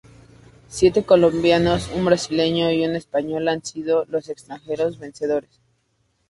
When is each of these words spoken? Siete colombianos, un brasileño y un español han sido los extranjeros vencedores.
Siete 0.67 1.03
colombianos, 1.03 1.91
un 1.93 2.05
brasileño 2.05 2.71
y 2.71 2.83
un 2.87 2.95
español 2.95 3.47
han 3.49 3.63
sido 3.63 4.05
los 4.09 4.29
extranjeros 4.29 4.97
vencedores. 4.97 5.61